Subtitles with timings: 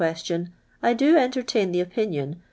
[0.01, 0.49] que<tii<n,
[0.81, 2.39] I do entertain the opinii»n.